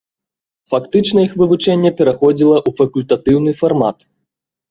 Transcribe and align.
Фактычна 0.73 1.19
іх 1.27 1.33
вывучэнне 1.41 1.91
пераходзіла 2.01 2.55
ў 2.67 2.79
факультатыўны 2.79 3.51
фармат. 3.61 3.97